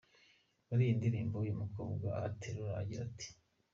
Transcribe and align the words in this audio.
Muri 0.67 0.81
iyi 0.85 0.93
ndirimbo, 0.99 1.35
uyu 1.43 1.53
mukobwa 1.61 2.07
aterura 2.27 2.71
agira 2.81 3.01
ati:. 3.09 3.27